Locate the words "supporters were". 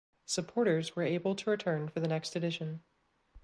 0.25-1.03